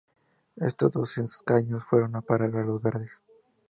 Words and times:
Estos 0.55 0.91
dos 0.91 1.15
escaños 1.19 1.83
fueron 1.83 2.15
a 2.15 2.21
parar 2.21 2.55
a 2.57 2.65
los 2.65 2.81
verdes. 2.81 3.11